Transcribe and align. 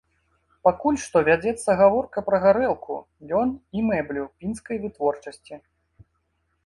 Пакуль 0.67 0.95
што 1.01 1.21
вядзецца 1.27 1.75
гаворка 1.81 2.23
пра 2.31 2.39
гарэлку, 2.45 2.97
лён 3.33 3.49
і 3.77 3.87
мэблю 3.91 4.23
пінскай 4.39 4.77
вытворчасці. 4.87 5.53